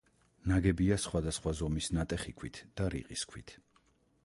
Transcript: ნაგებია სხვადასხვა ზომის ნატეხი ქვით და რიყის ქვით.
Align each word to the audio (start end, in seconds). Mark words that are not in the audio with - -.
ნაგებია 0.51 0.95
სხვადასხვა 1.03 1.53
ზომის 1.59 1.91
ნატეხი 1.97 2.35
ქვით 2.41 2.59
და 2.81 2.91
რიყის 2.95 3.27
ქვით. 3.35 3.57